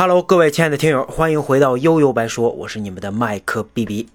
[0.00, 4.08] Hello，各位亲爱的听友，欢迎回到悠悠白说，我是你们的麦克 B B。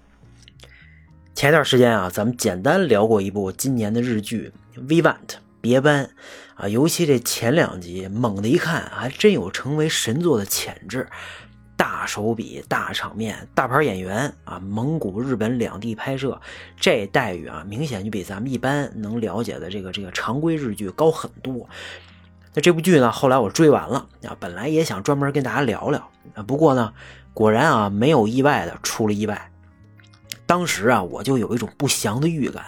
[1.34, 4.50] 前段时间啊，咱们简单聊过一部今年的日剧
[4.80, 5.26] 《Vivant》
[5.60, 6.08] 别班
[6.54, 11.06] 啊，尤其这前两集，猛的一看，还真有成为神作的潜质。
[11.76, 16.40] 大手笔、大场面、大牌演员啊，蒙古、日本两地拍摄，
[16.80, 21.68] 这待遇啊，明显就比咱们一般能了解的这个这个常规日剧高很多。
[22.54, 26.92] 那这部剧呢，后来我追完了啊，本来也想专门跟大家聊聊啊，不过呢，
[27.32, 29.50] 果然啊，没有意外的出了意外。
[30.46, 32.62] 当时啊，我就有一种不祥的预感。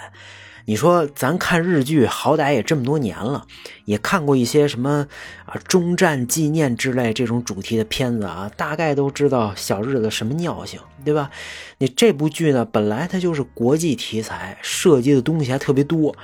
[0.69, 3.47] 你说咱看日剧，好歹也这么多年了，
[3.85, 5.07] 也看过一些什么
[5.45, 11.31] 啊终战纪念之类这种主题的片子啊，大概都知道小日子什么尿性，对吧？
[11.79, 16.17] 你这部剧呢，本来它就是国际题材，涉及的东西还特别多，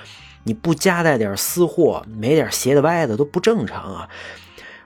[0.44, 4.08] 你不夹带点私货，没点斜的歪的都不正常啊。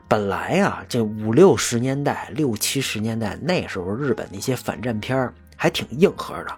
[0.08, 6.56] 本来啊，这五六十年代、六七十年代那时候，日本那些反战片还挺硬核的。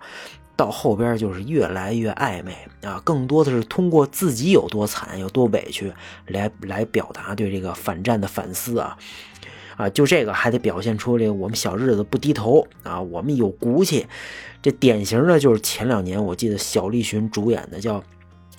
[0.54, 5.92] 到后边就是越来越暧昧啊，更多的是通过自己有多惨、有多委屈
[6.26, 8.98] 来来表达对这个反战的反思啊
[9.76, 14.08] 啊，就这个还得表现出这个我们小日子不低头啊，我们有骨气。
[14.60, 18.00] 这典型的就是前两年我记得小栗旬主演的叫《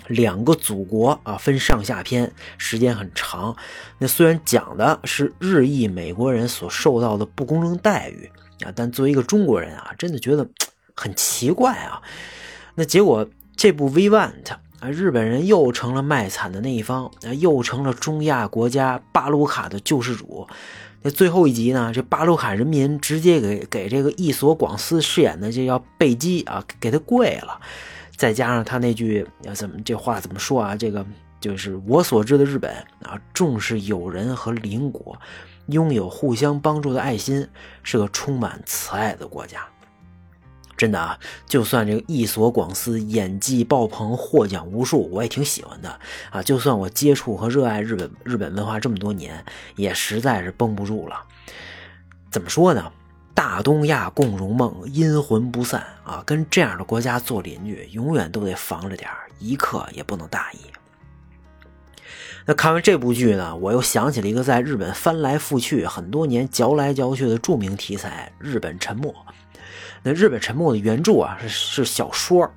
[0.09, 3.55] 两个祖国》啊，分上下篇，时间很长。
[3.97, 8.30] 那虽然讲的是日裔美国人所受到的不公正待遇
[8.65, 10.45] 啊，但作为一个中国人啊，真的觉得。
[11.02, 12.02] 很奇怪啊，
[12.75, 14.43] 那结果这部《Vivant》
[14.81, 20.45] 啊，日本人又成了卖惨的那一方，啊，又成了中亚国家巴鲁卡的救世主。
[21.02, 27.61] 那最后一集呢，这巴鲁卡人民直接给给这个伊索广司饰演的这叫贝基啊，给他跪了。
[28.19, 30.75] 再加上他那句怎么这话怎么说啊？
[30.75, 31.05] 这个
[31.39, 32.69] 就是我所知的日本
[33.02, 35.17] 啊，重视友人和邻国，
[35.67, 37.47] 拥有互相帮助的爱心，
[37.81, 39.65] 是个充满慈爱的国家。
[40.75, 45.97] 真的啊，就算这个一所广司演技爆棚，获奖无数，我也挺喜欢的
[46.29, 46.43] 啊。
[46.43, 49.45] 就算我接触和热爱日本日本文化这么多年，
[49.77, 51.23] 也实在是绷不住了。
[52.29, 52.91] 怎么说呢？
[53.39, 56.22] 大东亚共荣梦，阴魂不散啊！
[56.26, 60.58] 跟这样的国家做邻居，永远都得防着点一刻也不能大意。
[62.45, 69.16] 那看完这部剧呢，我又想起了一个在日本翻来覆去很多年、嚼来嚼去的著名题材——日本沉没。
[70.04, 72.52] 那日本沉没的原著啊是是小说，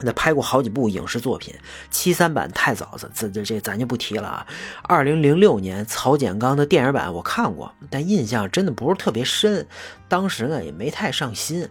[0.00, 1.54] 那拍过好几部影视作品，
[1.90, 4.46] 七三版太早，这这这咱就不提了啊。
[4.82, 9.66] 二零零六年曹简刚的电影版我看过，但印象真的不是特别深，
[10.08, 11.68] 当时呢也没太上心。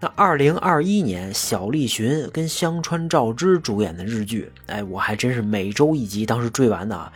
[0.00, 7.10] 那二零二一年小栗旬跟香川照之主演的日剧，哎，我还真是每周一集，当时追完的啊。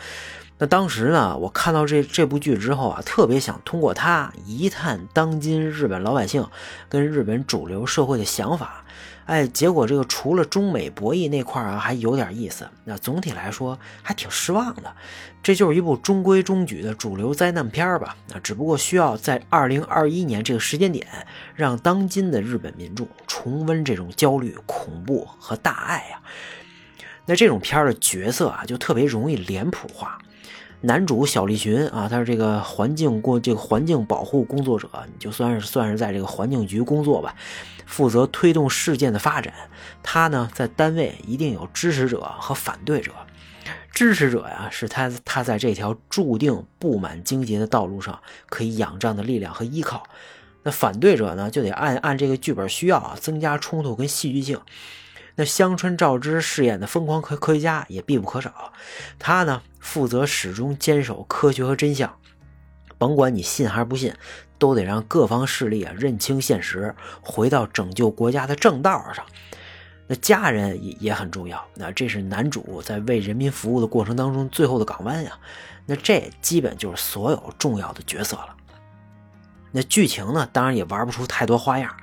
[0.60, 6.47] 那当时呢，我看到这这部剧之后啊，特别想通过它一探当今日本老百姓
[6.87, 8.84] 跟日本主流社会的想法。
[9.25, 12.69] 哎，结果这个除了中美博弈那块啊，还有点意思。
[12.84, 14.94] 那总体来说还挺失望的。
[15.43, 18.15] 这就是一部中规中矩的主流灾难片吧。
[18.28, 21.06] 那只不过需要在二零二一年这个时间点，
[21.54, 26.20] 让当今的日本民众重温这种焦虑、恐怖和大爱啊。
[27.25, 30.19] 那这种片的角色啊，就特别容易脸谱化。
[30.82, 37.34] 男主小栗旬啊，他是这个环境过这个环境保护工作者，你就算是算是在这个环境局工作吧，
[37.84, 39.52] 负责推动事件的发展。
[40.02, 43.12] 他呢，在单位一定有支持者和反对者。
[43.92, 50.04] 支持者呀，是他他在这条注定布满荆棘的道路上可以仰仗的力量和依靠。
[50.62, 54.58] 那反对者呢，就得按按这个剧本需要啊，增加冲突跟戏剧性。
[55.36, 58.72] 那香川照之饰演的疯狂科科学家也必不可少，
[59.18, 62.14] 他呢负责始终坚守科学和真相，
[62.98, 64.14] 甭管你信还是不信，
[64.58, 69.25] 都得让各方势力啊认清现实，回到拯救国家的正道上。
[70.06, 75.38] 那家人也也很重要，那这是男主在为人民服务的过程当中最后的港湾呀。
[75.87, 78.56] 那这基本就是所有重要的角色了。
[79.72, 81.94] 那剧情呢，当然也玩不出太多花样。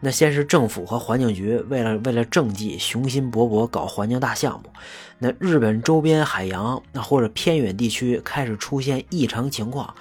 [0.00, 4.70] 那先是政府和环境局为了为了政绩，雄心勃勃搞环境大项目。
[5.18, 9.94] 那日本周边海洋那或者偏远地区开始出现异常情况，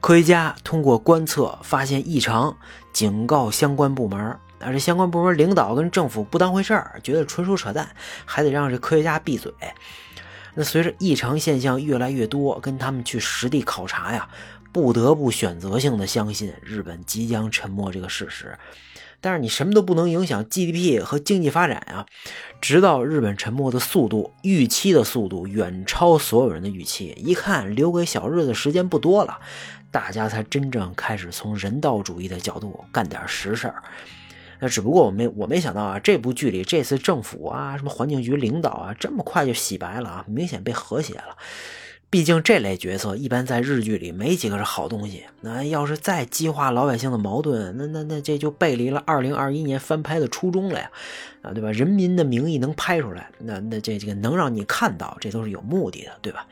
[0.00, 2.56] 科学家通过观测发现异常，
[2.92, 4.36] 警告相关部门。
[4.58, 7.88] 啊，这相关部门领导跟政府不当回事儿，觉得纯属扯淡，
[8.24, 9.52] 还得让这科学家闭嘴。
[10.54, 14.28] 那随着异常现象越来越多，跟他们去实地考察呀。
[14.78, 18.56] 不得不选择性的相信日本即将沉没这个事实，
[19.20, 22.06] 但是你什么都不能影响 GDP 和经济发展啊。
[22.60, 29.38] 直到日本沉没的速度，预期的速度远超所有人的预期，一看留给小日子时间不多了，
[29.90, 33.82] 大家才真正开始从人道主义的角度干点实事儿。
[34.60, 41.36] 那只不过我没我没想到啊，这部剧里这次政府啊，什么环境局领导啊，这么快就洗白了啊，明显被和谐了。
[42.10, 45.24] 毕竟这类角色一般在日剧里没几个是好东西。
[45.42, 50.90] 那要是再激化老百姓的矛盾，那那那这就背离了二零二一年翻拍的初衷了呀，
[51.42, 51.70] 啊对吧？
[51.70, 56.46] 人民的名义能拍出来，那那这这个能让你看到，这都是有目的的，对吧？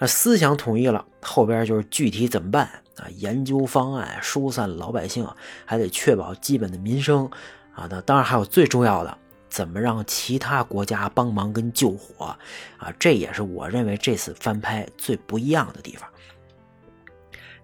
[0.00, 2.64] 啊，思想统一了，后边就是具体怎么办
[2.96, 3.06] 啊？
[3.18, 5.24] 研究方案，疏散老百姓，
[5.64, 7.30] 还得确保基本的民生
[7.72, 7.86] 啊。
[7.88, 9.18] 那当然还有最重要的。
[9.52, 12.34] 怎么让其他国家帮忙跟救火
[12.78, 12.90] 啊？
[12.98, 16.08] 这也是我认为这次翻拍最不一样的地方。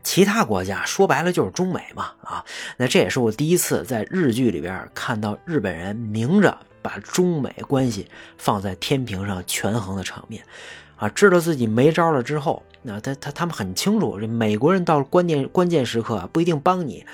[0.02, 2.44] 其他国家说白了就是中美嘛啊，
[2.76, 8.06] 那这也是我第一次在日剧里边看到日本人明着把中美关系
[8.36, 10.44] 放在天平上权衡的场面
[10.96, 11.08] 啊。
[11.08, 17.06] 知道自己没招了之后，那他他他们很清楚，这美国人到了关键关键时刻不一定帮你。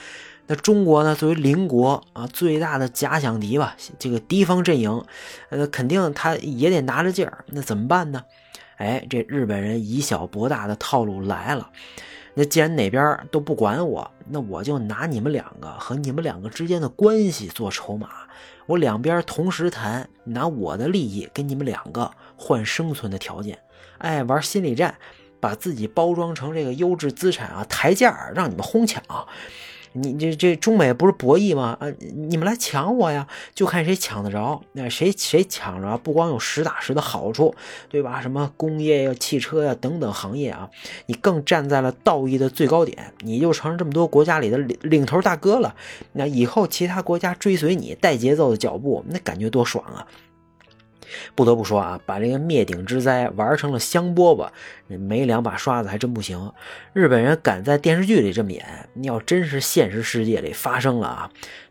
[0.46, 1.14] 那中国呢？
[1.14, 5.02] 作为邻国啊，最大的假想敌吧，这个敌方阵营，
[5.48, 7.44] 呃，肯定他也得拿着劲儿。
[7.48, 8.22] 那怎么办呢？
[8.76, 11.70] 哎，这日本人以小博大的套路来了。
[12.34, 18.08] 那既然哪边都不管我，那我就拿你们两个和你们两个之间的关系做筹码，
[18.66, 23.58] 我两边同时谈，拿我的利益跟你们两个换生存的条件。
[23.98, 24.96] 哎，玩心理战，
[25.40, 29.02] 把自己包装成这个优质资产啊，抬价让你们哄抢。
[29.94, 31.76] 你这这中美不是博弈吗？
[31.80, 31.86] 啊，
[32.28, 34.60] 你们来抢我呀，就看谁抢得着。
[34.72, 37.54] 那谁谁抢着，不光有实打实的好处，
[37.88, 38.20] 对吧？
[38.20, 40.68] 什么工业呀、汽车呀等等行业啊，
[41.06, 45.74] 你更站在了道义的最高点，你就成这么多国家里的领领头大哥了。
[46.12, 50.06] 那以后其他国家追随你带节奏的脚步，那感觉多爽啊！
[51.34, 56.52] 不得不说啊，把这个灭顶之灾玩成了香饽饽，没两把刷子还真不行。
[56.92, 61.30] 日本人敢在电视剧里这么演，你要真是现实世界里发生了啊，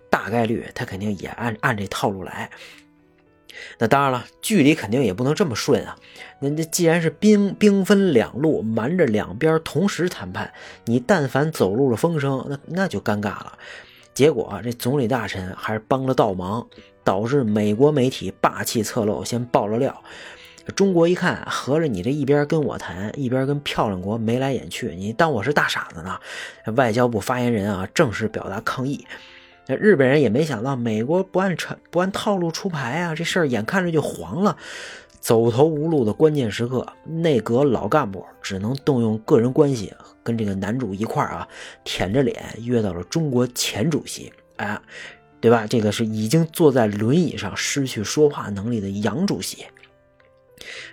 [0.09, 2.49] 大概率他肯定也按按这套路来。
[3.77, 5.95] 那当然了，剧里肯定也不能这么顺啊。
[6.39, 10.51] 那那既然是兵兵分两路，瞒着两边同时谈判，
[10.85, 13.57] 你但凡走漏了风声，那那就尴尬了。
[14.13, 16.67] 结果这总理大臣还是帮了倒忙。
[17.03, 20.03] 导致美国媒体霸气侧漏，先爆了料。
[20.75, 26.17] 中国一看，合着你这一边跟我谈，一边跟漂亮国眉来眼去，你当我是大傻子呢？
[26.77, 29.05] 外交部发言人啊，正式表达抗议。
[29.67, 34.55] 那日本人也没想到，美国不按成不按套路出牌啊，这事儿眼看着就黄了。
[35.19, 41.47] 走投无路的关键时刻，内阁老干部只能动用个人关系，跟这个男主一块儿啊，
[41.83, 44.31] 舔着脸约到了中国前主席。
[44.55, 44.79] 哎。
[45.43, 45.67] 对吧？
[45.67, 49.65] 这个是已经坐在轮椅上失去说话能力的杨主席。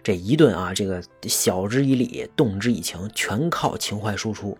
[0.02, 4.58] 这一顿啊，这个晓之以理，动之以情，全靠情怀输出。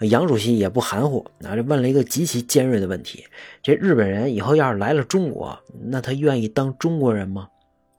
[0.00, 3.24] 杨主席也不含糊，啊，这问了一个极其尖锐的问题：
[3.62, 7.48] 这日本人以后要是来了中国，那他愿意当中国人吗？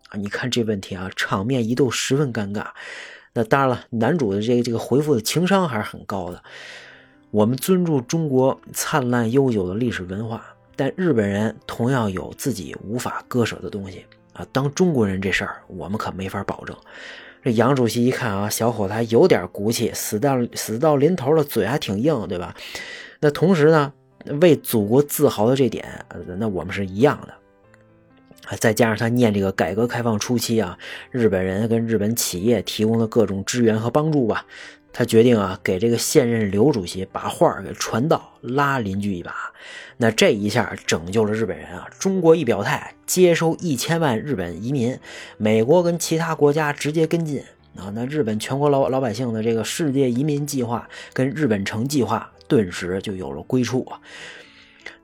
[0.10, 2.68] 啊，你看这问题啊，场面一度十分尴尬。
[3.34, 6.44] 那当然了，男主的这个这个回复的情商还是很高的。
[7.32, 10.55] 我们尊重中国灿烂悠久的历史文化。
[10.76, 14.46] 但日本人同样有自己无法割舍的东西啊！
[14.52, 16.76] 当中国人这事儿，我们可没法保证。
[17.44, 22.56] 这杨主席一看啊，小伙子还有点骨气，死到死到临头了，嘴还挺硬，对吧？
[23.20, 23.94] 那同时呢，
[24.42, 26.06] 为祖国自豪的这点，
[26.38, 27.34] 那我们是一样的。
[28.58, 30.78] 再加上他念这个改革开放初期啊，
[31.10, 34.46] 日本人跟日本企业提供的各种支援和帮助吧。
[34.98, 39.36] 他决定啊，给这个现任刘主席把话给传到，拉邻居一把。
[39.98, 41.86] 那这一下拯救了日本人啊！
[42.00, 44.98] 中国一表态，接收一千万日本移民，
[45.36, 47.44] 美国跟其他国家直接跟进
[47.76, 47.92] 啊！
[47.94, 54.00] 那日本全国老老百姓的这个世界移民计划跟日本城计划，顿时就有了归处啊！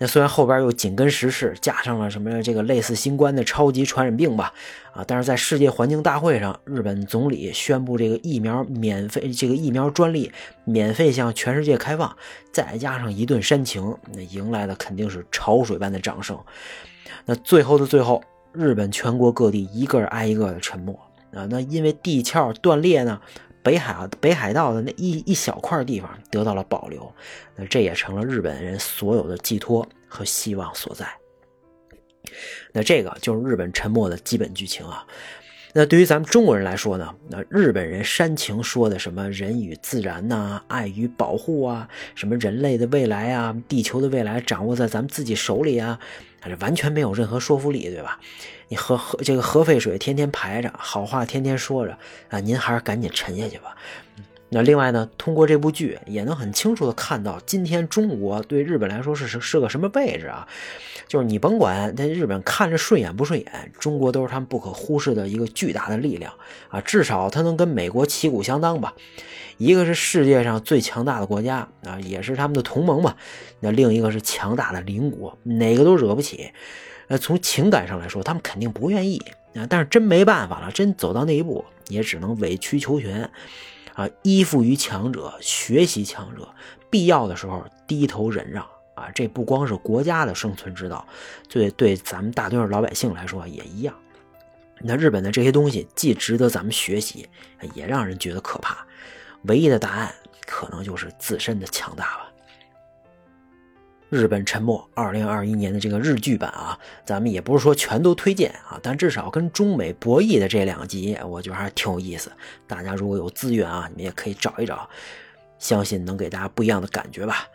[0.01, 4.51] 那虽然后边又紧跟时事，加上了什么这个类似新冠的超级传染病吧，
[4.93, 10.31] 啊，但是在世界环境大会上，日本总理宣布这个疫苗免费，这个疫苗专利
[10.65, 12.17] 免费向全世界开放，
[12.51, 16.35] 再加上一顿煽情，那迎来的肯定是潮水般的掌声。
[17.25, 20.99] 那最后的最后，日本全国各地一个挨一个的沉默
[21.31, 23.21] 啊，那因为地壳断裂呢。
[23.63, 27.13] 北海北海道的那一一小块地方得到了保留，
[27.55, 31.07] 那这也成了日本人所有的寄托和希望所在。
[32.71, 35.05] 那这个就是日本沉没的基本剧情啊。
[35.73, 45.97] 那对于咱们中国人来说呢，那日本人煽情说的什么人与自然呐、爱与保护啊，什么人类的未来啊、地球的未来掌握在咱们自己手里啊，
[46.43, 48.19] 这完全没有任何说服力，对吧？
[48.67, 51.97] 你核核这个核废水天天排着，好话天天说着
[52.29, 53.75] 啊，您还是赶紧沉下去吧。
[54.53, 60.45] 那另外呢，通过这部剧也能很清楚的看到，今天中国对日本来说是是个什么位置啊？
[61.07, 66.33] 就是你甭管在日本看着顺眼不顺眼，中国都是他们不可忽视的一个巨大的力量
[66.67, 66.81] 啊！
[66.81, 68.93] 至少它能跟美国旗鼓相当吧？
[69.57, 73.15] 一个是世界上最强大的国家啊，也是他们的同盟嘛。
[73.61, 76.51] 那另一个是强大的邻国，哪个都惹不起。
[77.07, 79.21] 呃，从情感上来说，他们肯定不愿意
[79.55, 79.65] 啊。
[79.69, 83.29] 但是真没办法了，真走到那一步，也只能委曲求全。
[83.93, 86.47] 啊，依附于强者，学习强者，
[86.89, 89.09] 必要的时候低头忍让啊！
[89.13, 91.05] 这不光是国家的生存之道，
[91.49, 93.93] 对对，咱们大多数老百姓来说也一样。
[94.79, 97.27] 那日本的这些东西既值得咱们学习，
[97.75, 98.85] 也让人觉得可怕。
[99.43, 100.13] 唯一的答案，
[100.45, 102.30] 可能就是自身的强大吧。
[104.11, 112.29] 日本沉没二零二一年的这个日剧版啊，咱们也不是说全都推荐啊，但至少跟中美博弈的这两集，我觉得还挺有意思。
[112.67, 114.89] 大家如果有资源啊，你们也可以找一找，
[115.59, 117.47] 相信能给大家不一样的感觉吧。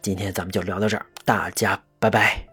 [0.00, 2.45] 今天咱们就聊到这儿，大家拜拜。